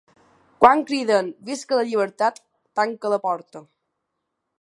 Quan 0.63 0.79
criden 0.91 1.29
«visca 1.49 1.77
la 1.79 1.83
llibertat», 1.89 2.41
tanca 2.81 3.13
la 3.15 3.21
porta. 3.27 3.63